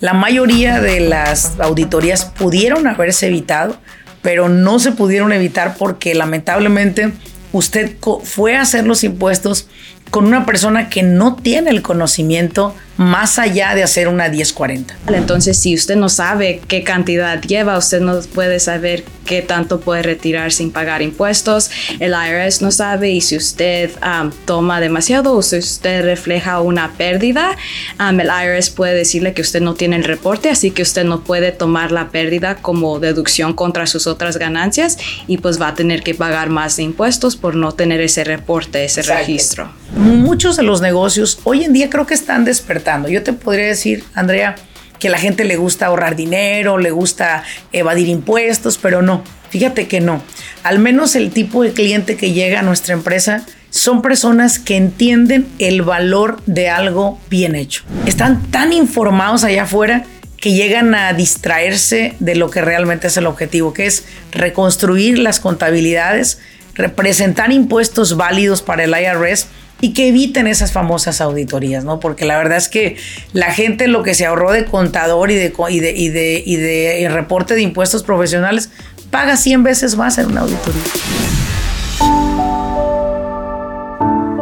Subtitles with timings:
[0.00, 3.78] La mayoría de las auditorías pudieron haberse evitado,
[4.20, 7.12] pero no se pudieron evitar porque lamentablemente
[7.52, 9.68] usted fue a hacer los impuestos
[10.10, 14.96] con una persona que no tiene el conocimiento más allá de hacer una 1040.
[15.08, 20.02] Entonces, si usted no sabe qué cantidad lleva, usted no puede saber qué tanto puede
[20.02, 21.70] retirar sin pagar impuestos.
[21.98, 26.92] El IRS no sabe y si usted um, toma demasiado o si usted refleja una
[26.92, 27.56] pérdida,
[28.00, 31.22] um, el IRS puede decirle que usted no tiene el reporte, así que usted no
[31.24, 36.02] puede tomar la pérdida como deducción contra sus otras ganancias y pues va a tener
[36.02, 39.70] que pagar más de impuestos por no tener ese reporte, ese registro.
[39.94, 44.04] Muchos de los negocios hoy en día creo que están despertando yo te podría decir,
[44.14, 44.56] Andrea,
[44.98, 49.88] que a la gente le gusta ahorrar dinero, le gusta evadir impuestos, pero no, fíjate
[49.88, 50.22] que no.
[50.62, 55.46] Al menos el tipo de cliente que llega a nuestra empresa son personas que entienden
[55.58, 57.84] el valor de algo bien hecho.
[58.06, 60.04] Están tan informados allá afuera
[60.38, 65.40] que llegan a distraerse de lo que realmente es el objetivo, que es reconstruir las
[65.40, 66.38] contabilidades,
[66.74, 69.46] representar impuestos válidos para el IRS
[69.80, 72.00] y que eviten esas famosas auditorías, ¿no?
[72.00, 72.96] Porque la verdad es que
[73.32, 76.56] la gente lo que se ahorró de contador y de, y de, y de, y
[76.56, 78.70] de reporte de impuestos profesionales
[79.10, 80.82] paga 100 veces más en una auditoría.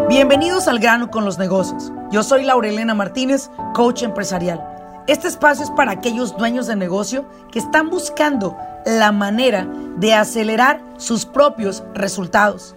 [0.08, 1.92] Bienvenidos al grano con los negocios.
[2.12, 4.62] Yo soy Laurelena Martínez, coach empresarial.
[5.08, 10.80] Este espacio es para aquellos dueños de negocio que están buscando la manera de acelerar
[10.96, 12.76] sus propios resultados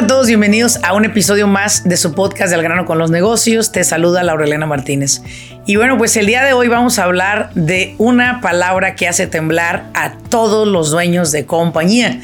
[0.00, 0.28] A todos?
[0.28, 3.70] Bienvenidos a un episodio más de su podcast del grano con los negocios.
[3.70, 5.20] Te saluda Laurelena Martínez.
[5.66, 9.26] Y bueno, pues el día de hoy vamos a hablar de una palabra que hace
[9.26, 12.18] temblar a todos los dueños de compañía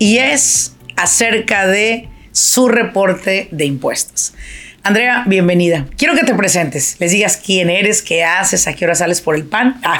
[0.00, 4.34] y es acerca de su reporte de impuestos.
[4.82, 5.86] Andrea, bienvenida.
[5.98, 9.34] Quiero que te presentes, les digas quién eres, qué haces, a qué hora sales por
[9.34, 9.80] el pan.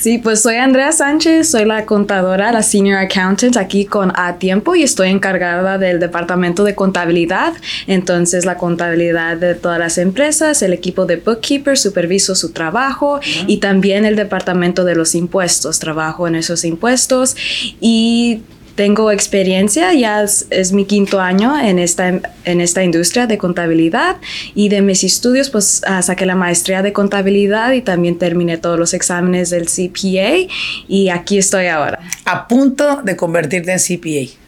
[0.00, 4.74] Sí, pues soy Andrea Sánchez, soy la contadora, la senior accountant aquí con A Tiempo
[4.74, 7.52] y estoy encargada del departamento de contabilidad.
[7.86, 13.58] Entonces, la contabilidad de todas las empresas, el equipo de bookkeeper, superviso su trabajo y
[13.58, 17.36] también el departamento de los impuestos, trabajo en esos impuestos
[17.80, 18.42] y
[18.80, 22.08] tengo experiencia, ya es, mi quinto año en esta,
[22.46, 24.16] en esta industria de contabilidad
[24.54, 28.78] y de mis estudios pues ah, saqué la maestría de contabilidad y también terminé todos
[28.78, 30.50] los exámenes del CPA
[30.88, 32.00] y aquí estoy ahora.
[32.24, 34.40] A punto de convertirte en CPA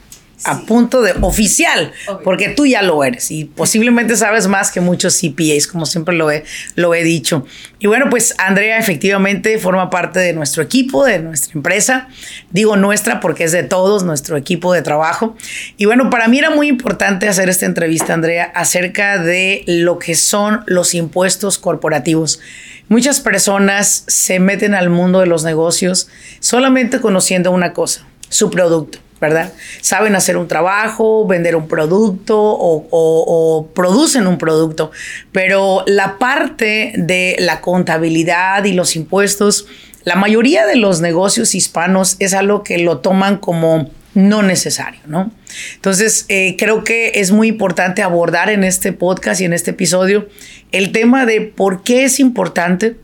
[0.44, 1.92] a punto de oficial,
[2.24, 6.30] porque tú ya lo eres y posiblemente sabes más que muchos CPAs, como siempre lo
[6.30, 6.44] he,
[6.74, 7.46] lo he dicho.
[7.78, 12.08] Y bueno, pues Andrea efectivamente forma parte de nuestro equipo, de nuestra empresa.
[12.50, 15.36] Digo nuestra porque es de todos, nuestro equipo de trabajo.
[15.76, 20.14] Y bueno, para mí era muy importante hacer esta entrevista, Andrea, acerca de lo que
[20.14, 22.40] son los impuestos corporativos.
[22.88, 26.08] Muchas personas se meten al mundo de los negocios
[26.40, 29.52] solamente conociendo una cosa, su producto ¿verdad?
[29.80, 34.90] Saben hacer un trabajo, vender un producto o, producen un producto,
[35.30, 39.66] pero la parte de la contabilidad y los impuestos,
[40.02, 45.30] la mayoría de los negocios hispanos es algo que lo toman como no necesario, ¿no?
[45.76, 50.28] Entonces, eh, creo que es muy importante abordar en este podcast y en este episodio
[50.72, 52.96] el tema de por qué es importante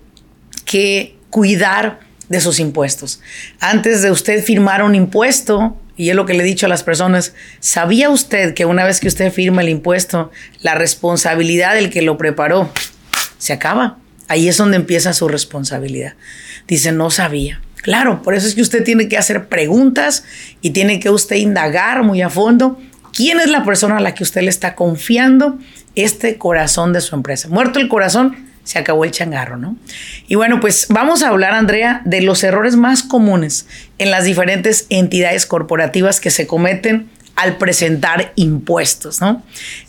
[0.64, 3.20] que cuidar de sus impuestos.
[3.60, 6.82] Antes de usted firmar un impuesto, y es lo que le he dicho a las
[6.82, 10.30] personas, ¿sabía usted que una vez que usted firma el impuesto,
[10.62, 12.70] la responsabilidad del que lo preparó
[13.38, 13.98] se acaba?
[14.28, 16.14] Ahí es donde empieza su responsabilidad.
[16.66, 17.62] Dice, no sabía.
[17.82, 20.24] Claro, por eso es que usted tiene que hacer preguntas
[20.60, 22.78] y tiene que usted indagar muy a fondo
[23.12, 25.58] quién es la persona a la que usted le está confiando
[25.94, 27.48] este corazón de su empresa.
[27.48, 29.78] Muerto el corazón, se acabó el changarro, ¿no?
[30.26, 33.66] Y bueno, pues vamos a hablar, Andrea, de los errores más comunes
[33.96, 39.42] en las diferentes entidades corporativas que se cometen al presentar impuestos, ¿no?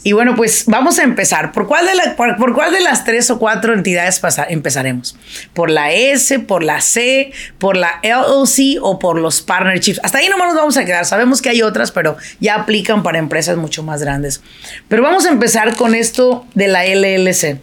[0.04, 1.52] Y bueno, pues vamos a empezar.
[1.52, 5.18] ¿Por cuál de, las tres o cuatro entidades empezaremos?
[5.54, 10.00] ¿Por la S, por la C, por la LLC o por los partnerships?
[10.04, 11.06] Hasta ahí nomás nos vamos a quedar.
[11.06, 14.42] Sabemos que hay otras, pero ya aplican para empresas mucho más grandes.
[14.88, 17.60] Pero vamos a empezar con esto de la LLC.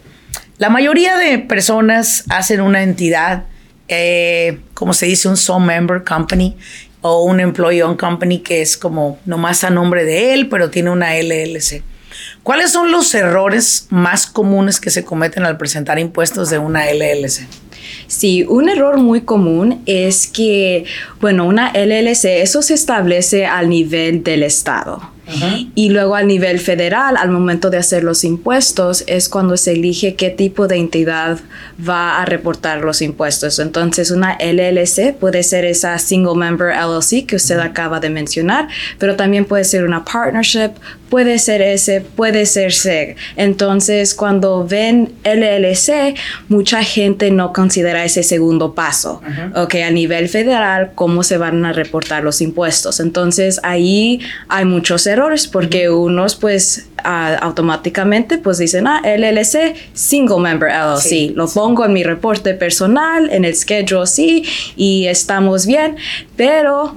[0.57, 3.43] La mayoría de personas hacen una entidad,
[3.87, 6.57] eh, como se dice, un sole member company,
[7.01, 10.89] o un employee owned company que es como nomás a nombre de él, pero tiene
[10.89, 11.83] una LLC.
[12.41, 17.47] ¿Cuáles son los errores más comunes que se cometen al presentar impuestos de una LLC?
[18.07, 20.85] Sí, un error muy común es que,
[21.21, 25.16] bueno, una LLC, eso se establece al nivel del Estado.
[25.75, 30.15] Y luego al nivel federal, al momento de hacer los impuestos, es cuando se elige
[30.15, 31.39] qué tipo de entidad
[31.87, 33.59] va a reportar los impuestos.
[33.59, 39.15] Entonces, una LLC puede ser esa Single Member LLC que usted acaba de mencionar, pero
[39.15, 40.71] también puede ser una partnership,
[41.09, 43.15] puede ser ese, puede ser SEG.
[43.35, 46.15] Entonces, cuando ven LLC,
[46.47, 49.21] mucha gente no considera ese segundo paso.
[49.55, 52.99] Ok, a nivel federal, ¿cómo se van a reportar los impuestos?
[52.99, 55.16] Entonces, ahí hay muchos errores
[55.47, 62.03] porque unos pues automáticamente pues dicen, ah, LLC, Single Member LLC, lo pongo en mi
[62.03, 64.43] reporte personal, en el schedule sí,
[64.75, 65.95] y estamos bien,
[66.35, 66.95] pero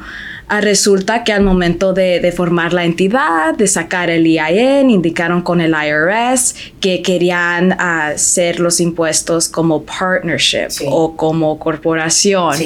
[0.52, 5.60] Ah, resulta que al momento de, formar la entidad, de sacar el EIN, indicaron con
[5.60, 12.56] el IRS que querían hacer los impuestos como partnership o como corporación.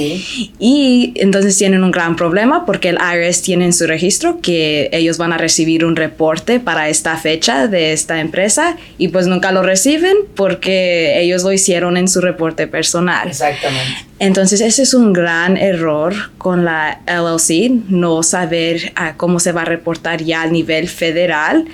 [0.58, 5.18] Y entonces tienen un gran problema porque el IRS tiene en su registro que ellos
[5.18, 9.62] van a recibir un reporte para esta fecha de esta empresa y pues nunca lo
[9.62, 13.28] reciben porque ellos lo hicieron en su reporte personal.
[13.28, 14.13] Exactamente.
[14.18, 19.62] Entonces ese es un gran error con la LLC, no saber ah, cómo se va
[19.62, 21.66] a reportar ya a nivel federal.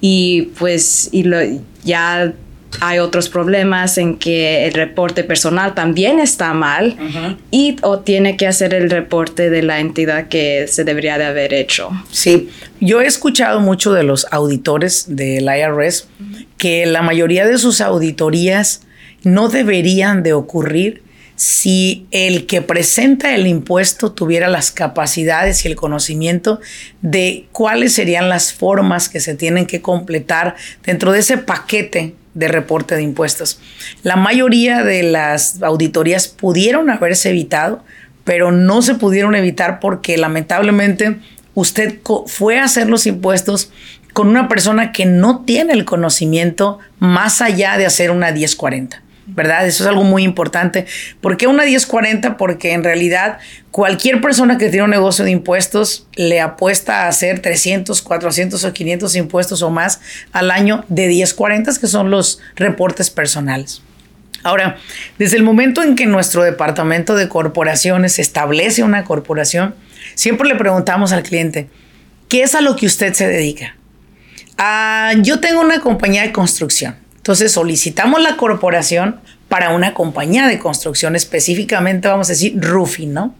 [0.00, 1.38] Y pues y lo,
[1.84, 2.34] ya
[2.80, 6.96] hay otros problemas en que el reporte personal también está mal
[7.50, 11.54] y o tiene que hacer el reporte de la entidad que se debería de haber
[11.54, 11.90] hecho.
[12.10, 12.50] Sí,
[12.80, 16.08] yo he escuchado mucho de los auditores del IRS
[16.58, 18.82] que la mayoría de sus auditorías
[19.22, 21.02] no deberían de ocurrir
[21.36, 26.60] si el que presenta el impuesto tuviera las capacidades y el conocimiento
[27.02, 32.48] de cuáles serían las formas que se tienen que completar dentro de ese paquete de
[32.48, 33.60] reporte de impuestos.
[34.02, 37.84] La mayoría de las auditorías pudieron haberse evitado,
[38.24, 41.18] pero no se pudieron evitar porque lamentablemente
[41.54, 43.70] usted fue a hacer los impuestos
[44.12, 49.02] con una persona que no tiene el conocimiento más allá de hacer una 1040.
[49.26, 49.66] ¿Verdad?
[49.66, 50.86] Eso es algo muy importante.
[51.20, 52.36] ¿Por qué una 1040?
[52.36, 53.38] Porque en realidad
[53.70, 58.72] cualquier persona que tiene un negocio de impuestos le apuesta a hacer 300, 400 o
[58.72, 60.00] 500 impuestos o más
[60.32, 63.82] al año de 1040, que son los reportes personales.
[64.42, 64.78] Ahora,
[65.18, 69.74] desde el momento en que nuestro departamento de corporaciones establece una corporación,
[70.14, 71.68] siempre le preguntamos al cliente,
[72.28, 73.74] ¿qué es a lo que usted se dedica?
[74.56, 77.05] Ah, yo tengo una compañía de construcción.
[77.26, 83.34] Entonces solicitamos la corporación para una compañía de construcción, específicamente vamos a decir roofing, ¿no?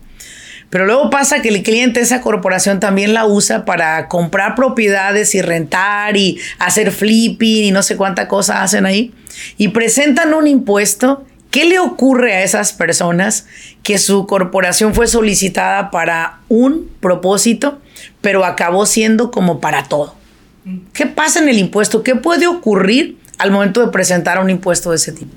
[0.71, 5.41] Pero luego pasa que el cliente, esa corporación también la usa para comprar propiedades y
[5.41, 9.15] rentar y hacer flipping y no sé cuánta cosa hacen ahí.
[9.57, 11.25] Y presentan un impuesto.
[11.53, 13.47] ¿Qué le ocurre a esas personas
[13.85, 17.79] que su corporación fue solicitada para un propósito,
[18.21, 20.17] pero acabó siendo como para todo?
[20.93, 22.03] ¿Qué pasa en el impuesto?
[22.03, 25.33] ¿Qué puede ocurrir al momento de presentar un impuesto de ese tipo?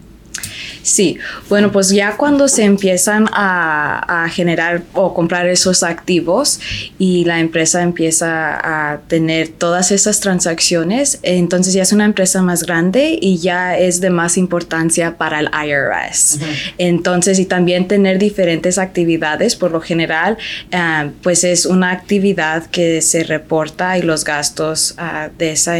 [0.81, 1.17] Sí,
[1.49, 6.59] bueno, pues ya cuando se empiezan a, generar o comprar esos activos
[6.97, 12.63] y la empresa empieza a tener todas esas transacciones, entonces ya es una empresa más
[12.63, 16.39] grande y ya es de más importancia para el IRS.
[16.77, 20.37] Entonces, y también tener diferentes actividades, por lo general,
[20.71, 25.77] ah, pues es una actividad que se reporta y los gastos ah, de esa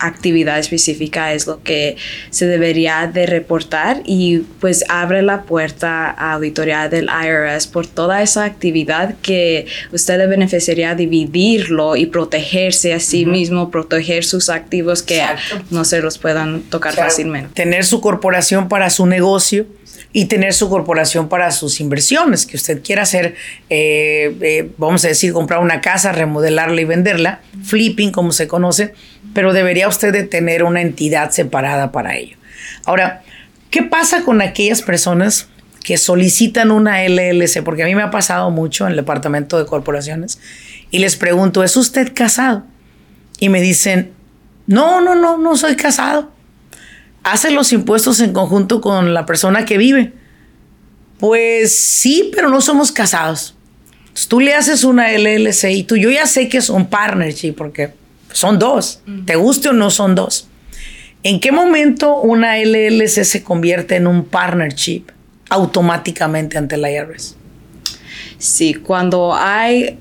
[0.00, 1.96] actividad específica es lo que
[2.30, 8.22] se debería de reportar y pues abre la puerta a auditoría del IRS por toda
[8.22, 15.02] esa actividad que usted le beneficiaría dividirlo y protegerse a sí mismo, proteger sus activos
[15.02, 15.22] que
[15.70, 17.50] no se los puedan tocar fácilmente.
[17.54, 19.66] Tener su corporación para su negocio
[20.12, 23.34] y tener su corporación para sus inversiones, que usted quiera hacer,
[23.68, 28.94] eh, eh, vamos a decir, comprar una casa, remodelarla y venderla, flipping como se conoce,
[29.38, 32.36] pero debería usted tener una entidad separada para ello.
[32.84, 33.22] Ahora,
[33.70, 35.46] ¿qué pasa con aquellas personas
[35.84, 37.62] que solicitan una LLC?
[37.62, 40.40] Porque a mí me ha pasado mucho en el departamento de corporaciones
[40.90, 42.64] y les pregunto, ¿es usted casado?
[43.38, 44.10] Y me dicen,
[44.66, 46.32] no, no, no, no soy casado
[47.22, 50.14] hace los impuestos en conjunto con la persona que vive.
[51.20, 53.54] Pues sí, pero no somos casados.
[54.26, 57.92] tú le haces una LLC y tú, yo ya sé que es un partnership porque
[58.32, 59.00] son dos.
[59.26, 60.48] Te guste o no son dos.
[61.22, 65.04] ¿En qué momento una LLC se convierte en un partnership
[65.50, 67.36] automáticamente ante la IRS?
[68.38, 69.98] Sí, cuando hay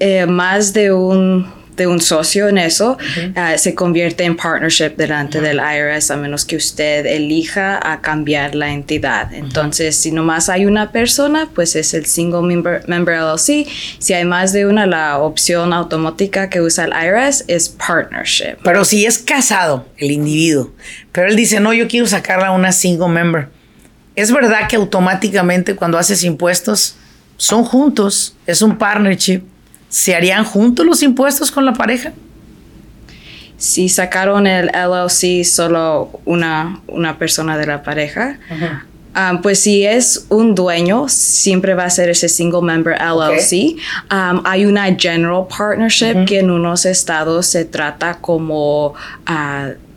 [0.00, 2.98] eh, más de un de un socio en eso,
[3.36, 8.54] ah, se convierte en partnership delante del IRS a menos que usted elija a cambiar
[8.54, 9.32] la entidad.
[9.32, 13.66] Entonces, si nomás hay una persona, pues es el single member, member LLC.
[13.98, 18.56] Si hay más de una, la opción automática que usa el IRS es partnership.
[18.62, 20.72] Pero si es casado el individuo,
[21.12, 23.48] pero él dice, no, yo quiero sacarla a una single member.
[24.16, 26.96] ¿Es verdad que automáticamente cuando haces impuestos
[27.36, 28.34] son juntos?
[28.46, 29.42] Es un partnership
[29.88, 32.12] ¿se harían juntos los impuestos con la pareja?
[33.56, 38.38] Si sacaron el LLC solo una, una persona de la pareja,
[39.16, 43.76] um, pues si es un dueño, siempre va a ser ese single member LLC.
[44.12, 48.94] Um, hay una general partnership que en unos estados se trata como...
[49.28, 49.87] Uh,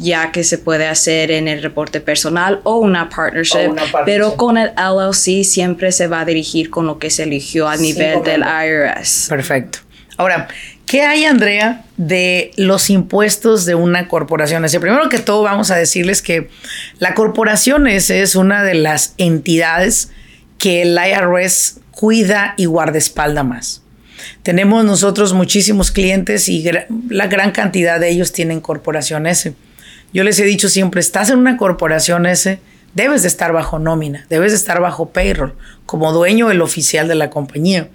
[0.00, 4.70] ya que se puede hacer en el reporte personal o una partnership, pero con el
[4.76, 9.26] LLC siempre se va a dirigir con lo que se eligió a nivel del IRS.
[9.28, 9.80] Perfecto.
[10.16, 10.48] Ahora,
[10.86, 14.64] ¿qué hay, Andrea, de los impuestos de una corporación?
[14.64, 16.48] Ese primero que todo, vamos a decirles que
[16.98, 20.10] la corporación es una de las entidades
[20.58, 23.82] que el IRS cuida y guardaespalda más.
[24.42, 26.64] Tenemos nosotros muchísimos clientes y
[27.08, 29.50] la gran cantidad de ellos tienen corporaciones.
[30.12, 32.60] Yo les he dicho siempre, estás en una corporación ese,
[32.94, 35.54] debes de estar bajo nómina, debes de estar bajo payroll,
[35.86, 37.88] como dueño el oficial de la compañía.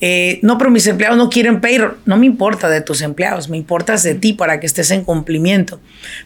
[0.00, 1.96] Eh, no, pero mis empleados no quieren payroll.
[2.04, 5.80] No me importa de tus empleados, me importa de ti para que estés en cumplimiento.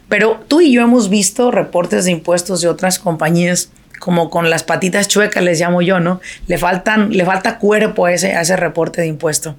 [0.09, 3.71] Pero tú y yo hemos visto reportes de impuestos de otras compañías
[4.01, 6.21] como con las patitas chuecas, les llamo yo, ¿no?
[6.47, 9.55] Le, faltan, le falta cuerpo a ese, a ese reporte de impuesto.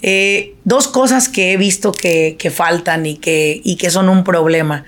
[0.00, 4.24] Eh, dos cosas que he visto que, que faltan y que, y que son un
[4.24, 4.86] problema.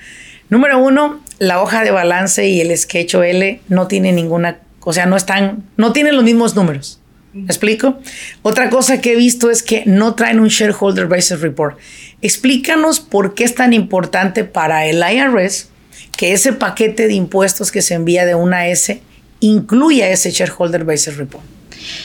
[0.49, 5.05] Número uno, la hoja de balance y el sketch L no tienen ninguna, o sea,
[5.05, 6.99] no están, no tienen los mismos números.
[7.35, 7.99] ¿Me explico?
[8.41, 11.79] Otra cosa que he visto es que no traen un Shareholder Basis Report.
[12.23, 15.69] Explícanos por qué es tan importante para el IRS
[16.17, 19.01] que ese paquete de impuestos que se envía de una S
[19.41, 21.45] incluya ese Shareholder Basis Report.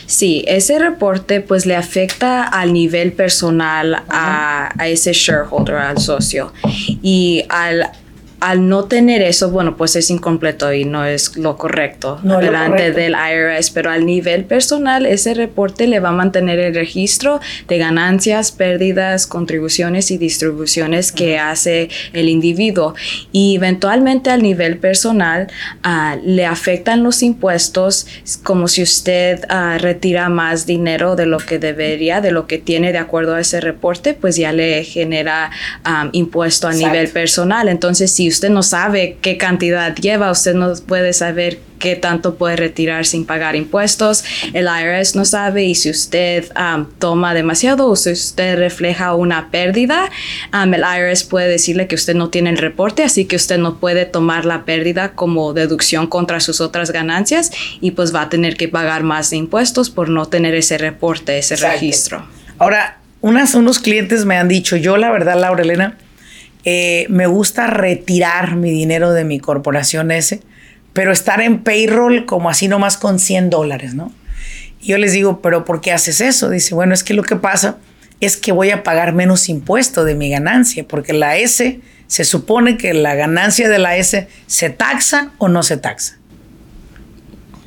[0.05, 6.53] Sí, ese reporte pues le afecta al nivel personal a, a, ese shareholder, al socio.
[7.01, 7.89] Y al
[8.41, 13.13] al no tener eso, bueno, pues es incompleto y no es lo correcto delante del
[13.13, 18.51] IRS, pero al nivel personal ese reporte le va a mantener el registro de ganancias,
[18.51, 22.95] pérdidas, contribuciones y distribuciones que hace el individuo.
[23.31, 25.47] Y eventualmente al nivel personal
[25.83, 28.07] ah, le afectan los impuestos
[28.41, 32.91] como si usted ah, retira más dinero de lo que debería, de lo que tiene
[32.91, 35.51] de acuerdo a ese reporte, pues ya le genera
[35.83, 37.69] ah, impuesto a nivel personal.
[37.69, 42.55] Entonces, si usted no sabe qué cantidad lleva, usted no puede saber qué tanto puede
[42.55, 44.23] retirar sin pagar impuestos.
[44.53, 49.49] El IRS no sabe y si usted um, toma demasiado o si usted refleja una
[49.49, 50.09] pérdida,
[50.53, 53.79] um, el IRS puede decirle que usted no tiene el reporte, así que usted no
[53.79, 58.55] puede tomar la pérdida como deducción contra sus otras ganancias y pues va a tener
[58.55, 62.25] que pagar más impuestos por no tener ese reporte, ese registro.
[62.59, 65.97] Ahora, unas, unos clientes me han dicho, yo la verdad, Laura Elena,
[66.65, 70.41] eh, me gusta retirar mi dinero de mi corporación ese,
[70.93, 74.13] pero estar en payroll como así nomás con 100 dólares, ¿no?
[74.81, 76.49] Yo les digo, pero ¿por qué haces eso?
[76.49, 77.77] Dice, bueno, es que lo que pasa
[78.19, 82.77] es que voy a pagar menos impuesto de mi ganancia, porque la S, se supone
[82.77, 86.20] que la ganancia de la S se taxa o no se taxa.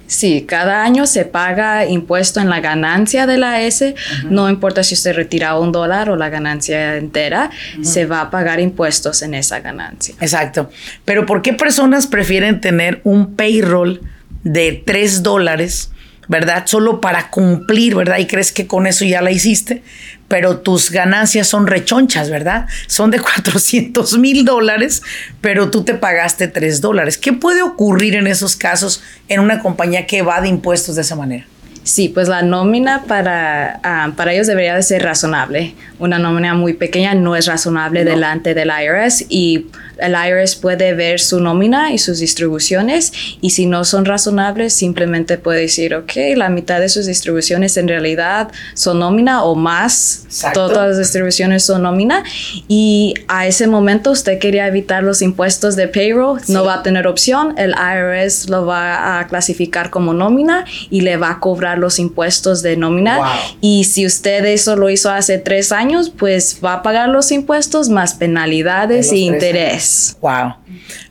[0.06, 3.94] Sí, cada año se paga impuesto en la ganancia de la S,
[4.28, 7.50] no importa si usted retira un dólar o la ganancia entera,
[7.82, 10.14] se va a pagar impuestos en esa ganancia.
[10.20, 10.70] Exacto.
[11.04, 14.02] Pero ¿por qué personas prefieren tener un payroll
[14.42, 15.90] de 3 dólares
[16.28, 16.64] ¿verdad?
[16.66, 18.18] Solo para cumplir, ¿verdad?
[18.18, 19.82] Y crees que con eso ya la hiciste,
[20.28, 22.66] pero tus ganancias son rechonchas, ¿verdad?
[22.86, 25.02] Son de 400 mil dólares,
[25.40, 27.18] pero tú te pagaste 3 dólares.
[27.18, 31.16] ¿Qué puede ocurrir en esos casos en una compañía que va de impuestos de esa
[31.16, 31.46] manera?
[31.84, 35.74] Sí, pues la nómina para, ah, para ellos debería de ser razonable.
[35.98, 39.66] Una nómina muy pequeña no es razonable delante del IRS y
[39.98, 45.38] el IRS puede ver su nómina y sus distribuciones y si no son razonables simplemente
[45.38, 50.88] puede decir, ok, la mitad de sus distribuciones en realidad son nómina o más, todas
[50.88, 52.24] las distribuciones son nómina
[52.66, 57.06] y a ese momento usted quería evitar los impuestos de payroll, no va a tener
[57.06, 61.78] opción, el IRS lo va a clasificar como nómina y le va a cobrar pagar
[61.78, 63.20] los impuestos de nómina.
[63.60, 67.88] Y si usted eso lo hizo hace tres años, pues va a pagar los impuestos
[67.88, 70.16] más penalidades e interés.
[70.20, 70.54] Wow.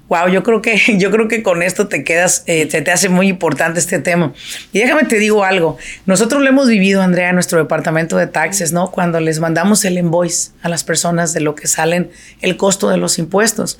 [0.09, 3.09] Wow, yo creo que, yo creo que con esto te quedas, eh, te, te hace
[3.09, 4.33] muy importante este tema.
[4.71, 5.77] Y déjame te digo algo.
[6.05, 8.91] Nosotros lo hemos vivido, Andrea, en nuestro departamento de taxes, ¿no?
[8.91, 12.97] Cuando les mandamos el invoice a las personas de lo que salen el costo de
[12.97, 13.79] los impuestos.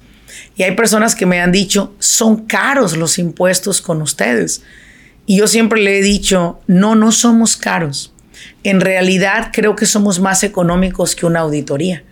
[0.56, 4.63] Y hay personas que me han dicho, son caros los impuestos con ustedes.
[5.25, 8.13] Y yo siempre le he dicho, no, no somos caros.
[8.63, 12.03] En realidad creo que somos más económicos que una auditoría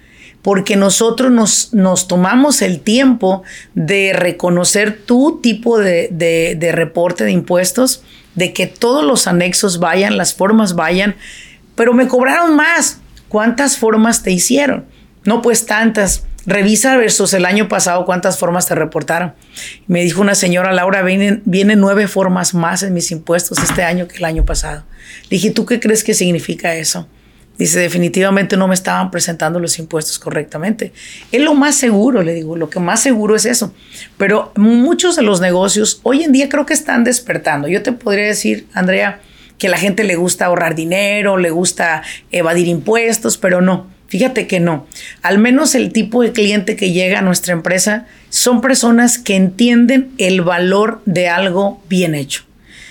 [0.41, 3.44] porque nosotros nos, nos tomamos el tiempo
[3.75, 8.03] de reconocer tu tipo de, de, reporte de impuestos,
[8.36, 11.15] de que todos los anexos vayan, las formas vayan,
[11.75, 13.00] pero me cobraron más.
[13.27, 14.86] ¿Cuántas formas te hicieron?
[15.24, 16.25] No, pues tantas.
[16.45, 19.33] Revisa versus el año pasado cuántas formas te reportaron.
[19.88, 24.07] Me dijo una señora, Laura, vienen, vienen nueve formas más en mis impuestos este año
[24.07, 24.83] que el año pasado.
[25.24, 27.07] Le dije, ¿tú qué crees que significa eso?
[27.57, 30.93] Dice, definitivamente no me estaban presentando los impuestos correctamente.
[31.31, 33.71] Es lo más seguro, le digo, lo que más seguro es eso.
[34.17, 37.67] Pero muchos de los negocios hoy en día creo que están despertando.
[37.67, 39.21] Yo te podría decir, Andrea,
[39.60, 43.91] que a la gente le gusta ahorrar dinero, le gusta evadir impuestos, pero no.
[44.12, 44.88] Fíjate que no.
[45.22, 50.12] Al menos el tipo de cliente que llega a nuestra empresa son personas que entienden
[50.18, 52.44] el valor de algo bien hecho.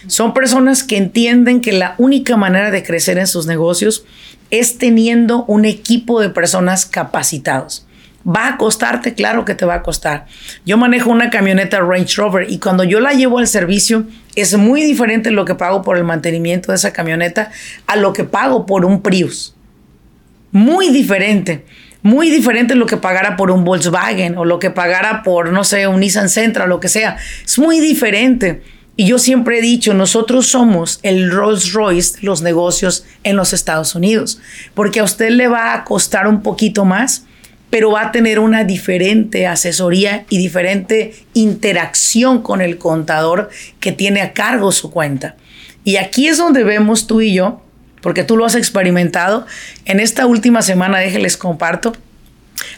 [0.06, 4.06] Son personas que entienden que la única manera de crecer en sus negocios
[4.50, 7.86] es teniendo un equipo de personas capacitados.
[8.26, 9.12] ¿Va a costarte?
[9.12, 10.24] Claro que te va a costar.
[10.64, 14.80] Yo manejo una camioneta Range Rover y cuando yo la llevo al servicio es muy
[14.84, 17.50] diferente lo que pago por el mantenimiento de esa camioneta
[17.86, 19.54] a lo que pago por un Prius.
[20.52, 21.64] Muy diferente.
[22.02, 25.86] Muy diferente lo que pagara por un Volkswagen o lo que pagara por, no sé,
[25.86, 27.18] un Nissan Sentra lo que sea.
[27.44, 28.62] Es muy diferente.
[28.96, 33.94] Y yo siempre he dicho, nosotros somos el Rolls Royce los negocios en los Estados
[33.94, 34.40] Unidos,
[34.74, 37.24] porque a usted le va a costar un poquito más,
[37.70, 44.20] pero va a tener una diferente asesoría y diferente interacción con el contador que tiene
[44.20, 45.36] a cargo su cuenta.
[45.84, 47.62] Y aquí es donde vemos tú y yo,
[48.00, 49.46] porque tú lo has experimentado,
[49.84, 51.92] en esta última semana, déjenles comparto,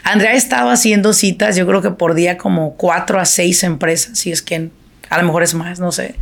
[0.04, 4.18] Andrea ha estado haciendo citas, yo creo que por día como cuatro a seis empresas,
[4.18, 4.70] si es que
[5.08, 6.14] a lo mejor es más, no sé.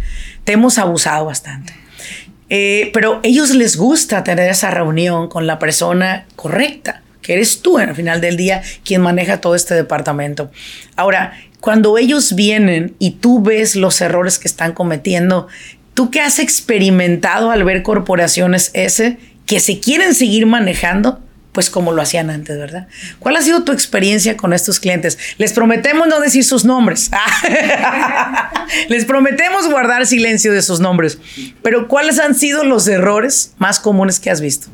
[0.45, 1.73] Te hemos abusado bastante.
[2.49, 7.79] Eh, pero ellos les gusta tener esa reunión con la persona correcta, que eres tú
[7.79, 10.51] al final del día quien maneja todo este departamento.
[10.97, 15.47] Ahora, cuando ellos vienen y tú ves los errores que están cometiendo,
[15.95, 21.21] tú que has experimentado al ver corporaciones ese que se quieren seguir manejando,
[21.53, 22.87] pues como lo hacían antes, ¿verdad?
[23.19, 25.19] ¿Cuál ha sido tu experiencia con estos clientes?
[25.39, 27.11] Les prometemos no decir sus nombres.
[28.89, 31.19] Les prometemos guardar silencio de sus nombres.
[31.63, 34.69] Pero ¿cuáles han sido los errores más comunes que has visto?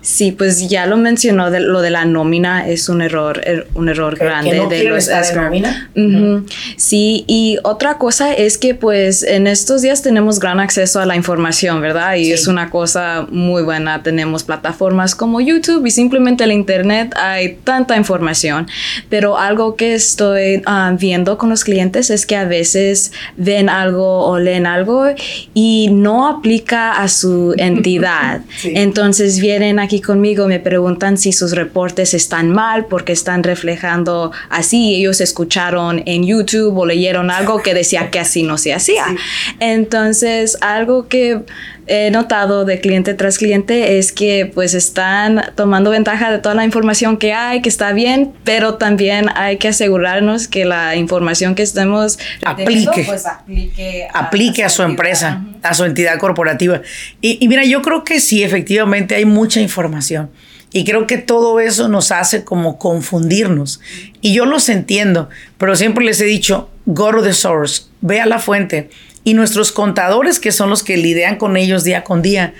[0.00, 3.88] Sí, pues ya lo mencionó, de, lo de la nómina es un error, er, un
[3.88, 5.90] error grande de los de nómina.
[6.76, 11.16] Sí, y otra cosa es que pues en estos días tenemos gran acceso a la
[11.16, 12.14] información, ¿verdad?
[12.14, 14.02] Y es una cosa muy buena.
[14.02, 18.68] Tenemos plataformas como YouTube y simplemente el Internet hay tanta información.
[19.08, 24.26] Pero algo que estoy ah, viendo con los clientes es que a veces ven algo
[24.26, 25.06] o leen algo
[25.54, 28.42] y no aplica a su entidad.
[28.64, 34.96] Entonces vienen aquí conmigo me preguntan si sus reportes están mal porque están reflejando así.
[34.96, 39.06] Ellos escucharon en YouTube o leyeron algo que decía que así no se hacía.
[39.60, 41.40] Entonces, algo que
[41.88, 46.64] he notado de cliente tras cliente es que pues están tomando ventaja de toda la
[46.64, 51.62] información que hay, que está bien, pero también hay que asegurarnos que la información que
[51.62, 53.24] estemos aplique, pues,
[54.12, 56.82] aplique, a, su, empresa, a su entidad corporativa.
[57.20, 60.30] Y, y mira, yo creo que sí, efectivamente hay mucha información.
[60.70, 63.80] Y creo que todo eso nos hace como confundirnos.
[64.20, 68.26] Y yo los entiendo, pero siempre les he dicho, go to the source, ve a
[68.26, 68.90] la fuente
[69.28, 72.54] y nuestros contadores, que son los que lidian con ellos día con día,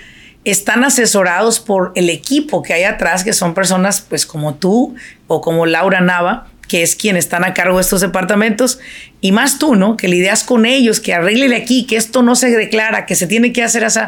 [0.45, 4.93] están asesorados por el equipo que hay atrás, que son personas pues como tú
[5.25, 8.77] o como Laura Nava, que es quien están a cargo de estos departamentos,
[9.19, 9.97] y más tú, ¿no?
[9.97, 13.51] Que lidias con ellos, que arregle aquí, que esto no se declara, que se tiene
[13.51, 14.01] que hacer así.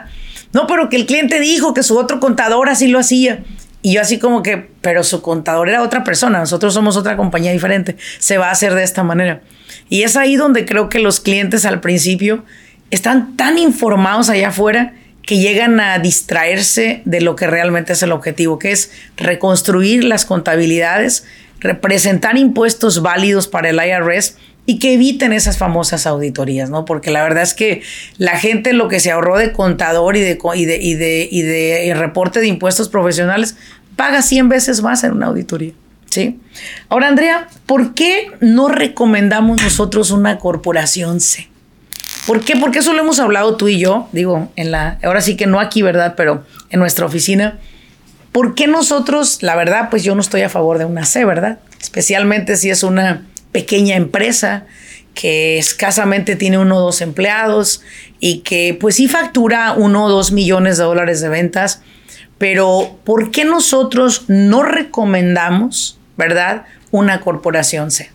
[0.53, 3.43] No, pero que el cliente dijo que su otro contador así lo hacía.
[3.81, 7.51] Y yo así como que, pero su contador era otra persona, nosotros somos otra compañía
[7.51, 9.41] diferente, se va a hacer de esta manera.
[9.89, 12.45] Y es ahí donde creo que los clientes al principio
[12.91, 18.11] están tan informados allá afuera que llegan a distraerse de lo que realmente es el
[18.11, 21.25] objetivo, que es reconstruir las contabilidades,
[21.59, 26.85] representar impuestos válidos para el IRS y que eviten esas famosas auditorías, ¿no?
[26.85, 27.81] Porque la verdad es que
[28.17, 31.41] la gente lo que se ahorró de contador y de, y de, y de, y
[31.41, 33.55] de reporte de impuestos profesionales
[33.95, 35.73] paga 100 veces más en una auditoría.
[36.09, 36.39] ¿Sí?
[36.89, 41.47] Ahora, Andrea, ¿por qué no recomendamos nosotros una corporación C?
[42.27, 42.57] ¿Por qué?
[42.57, 45.59] Porque eso lo hemos hablado tú y yo, digo, en la, ahora sí que no
[45.59, 46.15] aquí, ¿verdad?
[46.17, 47.59] Pero en nuestra oficina.
[48.33, 51.59] ¿Por qué nosotros, la verdad, pues yo no estoy a favor de una C, ¿verdad?
[51.79, 54.65] Especialmente si es una pequeña empresa
[55.13, 57.81] que escasamente tiene uno o dos empleados
[58.19, 61.81] y que pues sí factura uno o dos millones de dólares de ventas,
[62.37, 68.11] pero ¿por qué nosotros no recomendamos, verdad, una corporación C?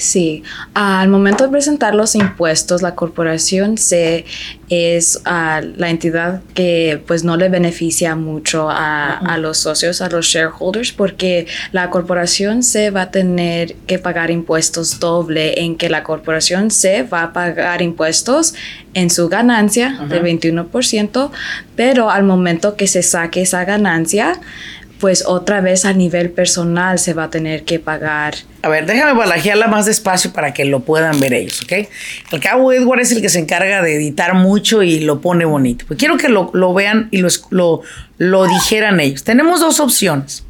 [0.00, 4.24] Sí, al momento de presentar los impuestos, la corporación C
[4.70, 10.08] es ah, la entidad que pues no le beneficia mucho a, a, los socios, a
[10.08, 15.90] los shareholders, porque la corporación C va a tener que pagar impuestos doble en que
[15.90, 18.54] la corporación C va a pagar impuestos
[18.94, 21.30] en su ganancia del 21%,
[21.76, 24.40] pero al momento que se saque esa ganancia,
[25.00, 28.34] pues otra vez a nivel personal se va a tener que pagar.
[28.62, 31.88] A ver, déjame balajearla más despacio para que lo puedan ver ellos, ¿ok?
[32.30, 35.86] El cabo Edward es el que se encarga de editar mucho y lo pone bonito.
[35.88, 37.80] Pues quiero que lo, vean y lo, lo,
[38.18, 39.24] lo, dijeran ellos.
[39.24, 40.44] Tenemos dos opciones.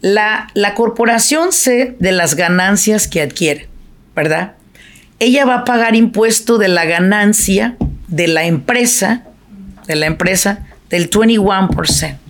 [0.00, 3.68] La, la corporación C de las ganancias que adquiere,
[4.16, 4.54] ¿verdad?
[5.20, 7.76] Ella va a pagar impuesto de la ganancia
[8.08, 9.22] de la empresa,
[9.86, 12.23] de la empresa, del 21%.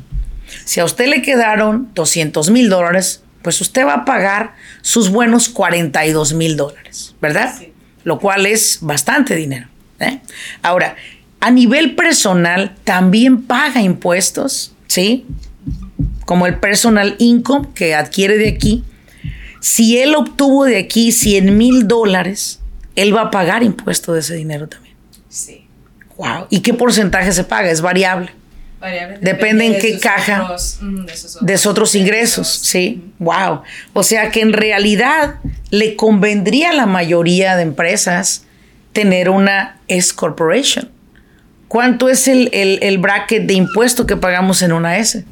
[0.64, 5.48] Si a usted le quedaron 200 mil dólares, pues usted va a pagar sus buenos
[5.48, 7.54] 42 mil dólares, ¿verdad?
[8.02, 9.68] Lo cual es bastante dinero.
[10.00, 10.20] ¿eh?
[10.62, 10.96] Ahora,
[11.40, 15.26] a nivel personal también paga impuestos, ¿sí?
[16.24, 18.82] Como el personal income que adquiere de aquí.
[19.60, 22.60] Si él obtuvo de aquí 100 mil dólares,
[22.96, 24.96] él va a pagar impuesto de ese dinero también.
[25.28, 25.66] Sí.
[26.16, 26.46] Wow.
[26.48, 27.70] ¿Y qué porcentaje se paga?
[27.70, 28.30] Es variable.
[29.20, 31.12] Depende, en qué caja de,
[31.52, 33.02] esos otros, ingresos, sí.
[33.18, 33.62] Wow.
[33.92, 35.36] O sea que en realidad
[35.70, 38.44] le convendría a la mayoría de empresas
[38.92, 40.90] tener una S corporation.
[41.68, 45.24] ¿Cuánto es el, el bracket de impuesto que pagamos en una S?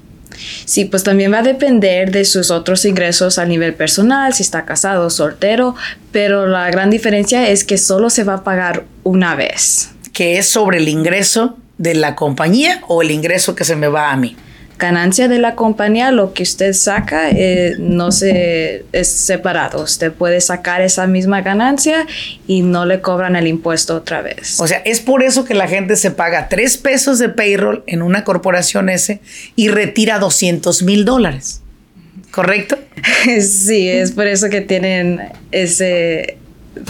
[0.64, 4.64] Sí, pues también va a depender de sus otros ingresos a nivel personal, si está
[4.64, 5.74] casado o soltero,
[6.10, 9.90] pero la gran diferencia es que solo se va a pagar una vez.
[10.12, 14.12] Que es sobre el ingreso de la compañía o el ingreso que se me va
[14.12, 14.36] a mí?
[14.78, 19.82] Ganancia de la compañía, lo que usted saca eh, no se es separado.
[19.82, 22.06] Usted puede sacar esa misma ganancia
[22.46, 24.58] y no le cobran el impuesto otra vez.
[24.60, 28.02] O sea, es por eso que la gente se paga tres pesos de payroll en
[28.02, 29.20] una corporación S
[29.54, 31.62] y retira 200 mil dólares.
[32.30, 32.78] ¿Correcto?
[33.40, 36.38] Sí, es por eso que tienen ese,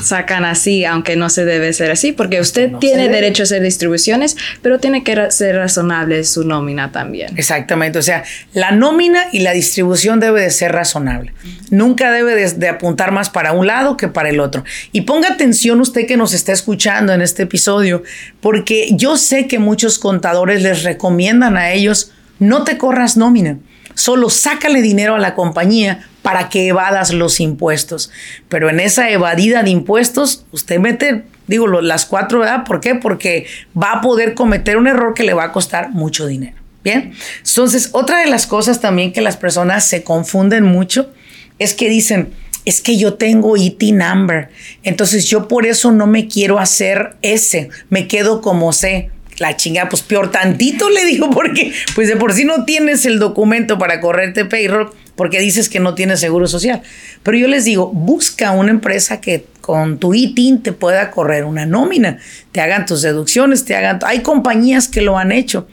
[0.03, 4.37] sacan así, aunque no se debe ser así, porque usted tiene derecho a hacer distribuciones,
[4.62, 7.37] pero tiene que ser razonable su nómina también.
[7.37, 11.33] Exactamente, o sea, la nómina y la distribución debe de ser razonable.
[11.71, 14.64] Nunca debe de, apuntar más para un lado que para el otro.
[14.92, 18.03] Y ponga atención usted que nos está escuchando en este episodio,
[18.40, 23.59] porque yo sé que muchos contadores les recomiendan a ellos, no te corras nómina,
[23.95, 28.11] solo sácale dinero a la compañía para que evadas los impuestos.
[28.48, 32.64] Pero en esa evadida de impuestos, usted mete, digo, las cuatro, ¿verdad?
[32.64, 32.94] ¿Por qué?
[32.94, 33.46] Porque
[33.80, 36.56] va a poder cometer un error que le va a costar mucho dinero.
[36.85, 37.12] Bien,
[37.46, 41.12] entonces otra de las cosas también que las personas se confunden mucho
[41.61, 42.32] es que dicen,
[42.64, 44.48] es que yo tengo IT number,
[44.82, 49.11] entonces yo por eso no me quiero hacer S, me quedo como C
[49.42, 53.18] la chinga, pues peor tantito le digo, porque pues de por sí no tienes el
[53.18, 56.81] documento para correrte payroll, porque dices que no tienes seguro social.
[57.22, 61.66] Pero yo les digo, busca una empresa que con tu ITIN te pueda correr una
[61.66, 62.18] nómina,
[62.52, 63.98] te hagan tus deducciones, te hagan...
[64.07, 65.66] Hay compañías que lo han hecho,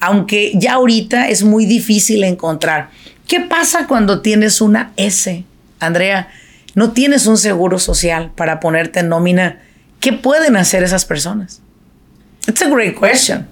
[0.00, 2.90] aunque ya ahorita es muy difícil encontrar.
[3.26, 5.44] ¿Qué pasa cuando tienes una S?
[5.78, 6.28] Andrea,
[6.74, 9.60] no tienes un seguro social para ponerte en nómina.
[10.00, 11.61] ¿Qué pueden hacer esas personas?
[12.46, 13.46] It's a great question.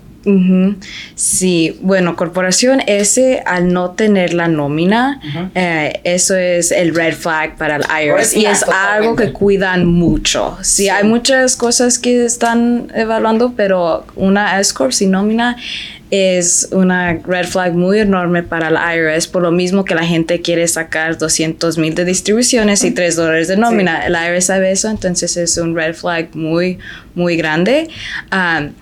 [1.15, 5.21] Sí, bueno, corporación S al no tener la nómina,
[5.55, 10.59] eh, eso es el red flag para el IRS y es algo que cuidan mucho.
[10.63, 15.57] Sí, hay muchas cosas que están evaluando, pero una S corp sin nómina
[16.11, 20.41] es una red flag muy enorme para la IRS, por lo mismo que la gente
[20.41, 24.07] quiere sacar 200 mil de distribuciones y 3 dólares de nómina.
[24.07, 26.79] El IRS sabe eso, entonces es un red flag muy,
[27.15, 27.89] muy grande.
[28.33, 28.73] Um,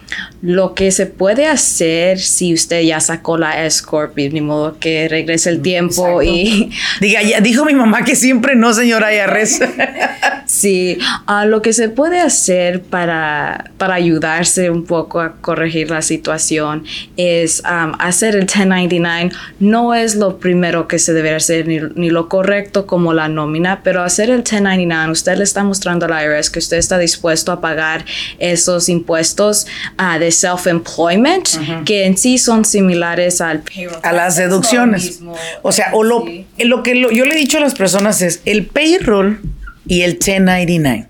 [0.41, 5.51] lo que se puede hacer si usted ya sacó la S-Corp, ni modo que regrese
[5.51, 6.71] el tiempo y...
[7.01, 9.61] Diga, ya dijo mi mamá que siempre no, señora IRS.
[10.47, 16.03] sí, uh, lo que se puede hacer para, para ayudarse un poco a corregir la
[16.03, 16.85] situación
[17.18, 19.33] es um, hacer el 1099.
[19.59, 23.83] No es lo primero que se debe hacer ni, ni, lo correcto como la nómina,
[23.83, 27.61] pero hacer el 1099, usted le está mostrando al IRS que usted está dispuesto a
[27.61, 28.04] pagar
[28.38, 29.66] esos impuestos
[29.98, 33.98] uh, de self-employment, que en sí son similares al payroll.
[34.02, 35.20] A las deducciones.
[35.62, 36.24] O sea, o lo,
[36.59, 39.40] lo que yo le he dicho a las personas es el payroll
[39.88, 41.09] y el 1099.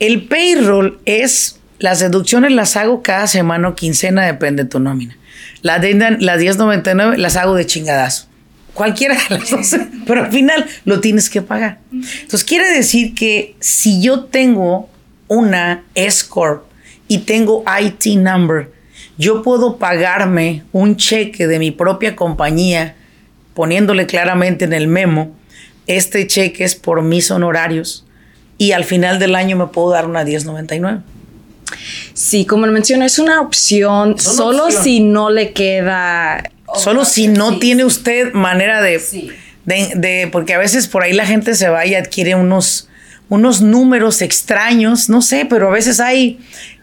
[0.00, 5.16] El payroll es las deducciones las hago cada semana o quincena, depende de tu nómina.
[5.62, 8.26] Las, de, las 1099 las hago de chingadazo.
[8.74, 9.76] Cualquiera de las dos.
[10.06, 11.78] Pero al final lo tienes que pagar.
[11.92, 14.88] Entonces quiere decir que si yo tengo
[15.28, 16.64] una S-Corp
[17.08, 18.70] y tengo IT number,
[19.18, 22.94] yo puedo pagarme un cheque de mi propia compañía
[23.54, 25.36] poniéndole claramente en el memo,
[25.86, 28.06] este cheque es por mis honorarios
[28.58, 31.00] y al final del año me puedo dar una 1099.
[32.14, 36.42] Sí, como lo menciono, es una opción solo si no le queda...
[36.74, 39.00] Solo si no tiene usted manera de,
[39.64, 42.88] de, Porque a veces por ahí la gente se va y adquiere unos,
[43.28, 46.38] unos números extraños, no sé, pero a veces hay